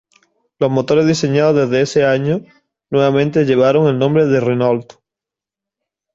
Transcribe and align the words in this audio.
Los 0.57 0.71
motores 0.71 1.05
diseñados 1.05 1.53
desde 1.69 1.81
ese 1.83 2.05
año, 2.07 2.41
nuevamente 2.89 3.45
llevaron 3.45 3.85
el 3.87 3.99
nombre 3.99 4.25
de 4.25 4.39
Renault. 4.39 4.93